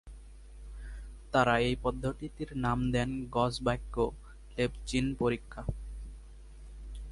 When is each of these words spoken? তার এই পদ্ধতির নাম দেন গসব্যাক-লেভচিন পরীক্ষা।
তার 1.33 1.47
এই 1.59 1.75
পদ্ধতির 1.81 2.49
নাম 2.55 2.79
দেন 2.91 3.09
গসব্যাক-লেভচিন 3.29 5.05
পরীক্ষা। 5.15 5.61